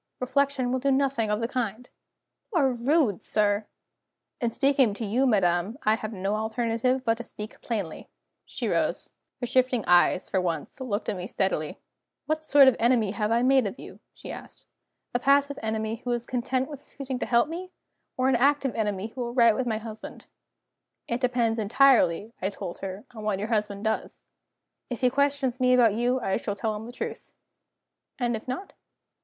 [0.19, 1.87] "Reflection will do nothing of the kind."
[2.51, 3.67] "You are rude, sir!"
[4.39, 8.09] "In speaking to you, madam, I have no alternative but to speak plainly."
[8.43, 9.13] She rose.
[9.41, 11.77] Her shifting eyes, for once, looked at me steadily.
[12.25, 14.65] "What sort of enemy have I made of you?" she asked.
[15.13, 17.69] "A passive enemy who is content with refusing to help me?
[18.17, 20.25] Or an active enemy who will write to my husband?"
[21.07, 24.23] "It depends entirely," I told her, "on what your husband does.
[24.89, 27.33] If he questions me about you, I shall tell him the truth."
[28.17, 28.73] "And if not?"